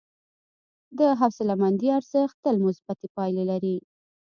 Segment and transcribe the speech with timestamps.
[0.97, 3.77] د حوصلهمندي ارزښت تل مثبتې پایلې لري.